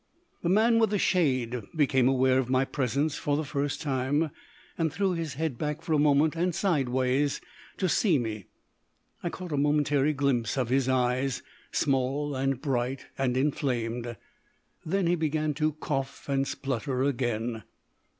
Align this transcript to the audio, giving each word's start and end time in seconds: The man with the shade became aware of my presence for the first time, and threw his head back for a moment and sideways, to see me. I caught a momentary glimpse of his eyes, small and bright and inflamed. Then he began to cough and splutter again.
The 0.41 0.49
man 0.49 0.79
with 0.79 0.89
the 0.89 0.97
shade 0.97 1.61
became 1.75 2.07
aware 2.07 2.39
of 2.39 2.49
my 2.49 2.65
presence 2.65 3.17
for 3.17 3.37
the 3.37 3.43
first 3.43 3.83
time, 3.83 4.31
and 4.75 4.91
threw 4.91 5.11
his 5.13 5.35
head 5.35 5.59
back 5.59 5.83
for 5.83 5.93
a 5.93 5.99
moment 5.99 6.35
and 6.35 6.55
sideways, 6.55 7.39
to 7.77 7.87
see 7.87 8.17
me. 8.17 8.47
I 9.21 9.29
caught 9.29 9.51
a 9.51 9.57
momentary 9.57 10.13
glimpse 10.13 10.57
of 10.57 10.69
his 10.69 10.89
eyes, 10.89 11.43
small 11.71 12.33
and 12.35 12.59
bright 12.59 13.05
and 13.15 13.37
inflamed. 13.37 14.17
Then 14.83 15.05
he 15.05 15.13
began 15.13 15.53
to 15.53 15.73
cough 15.73 16.27
and 16.27 16.47
splutter 16.47 17.03
again. 17.03 17.61